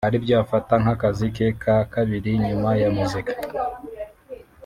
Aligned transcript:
aribyo 0.07 0.33
afata 0.43 0.73
nk’akazi 0.81 1.27
ke 1.35 1.47
ka 1.61 1.75
Kabiri 1.93 2.31
nyuma 2.45 2.69
ya 2.81 2.89
Muzika 2.95 3.33